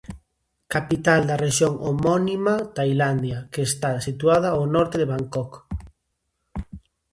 Capital 0.73 1.21
da 1.29 1.39
rexión 1.45 1.73
homónima, 1.87 2.55
Tailandia, 2.77 3.39
que 3.51 3.61
está 3.69 3.91
situada 4.07 4.47
ao 4.51 4.63
norte 4.75 4.95
de 4.99 5.09
Bangkok. 5.11 5.51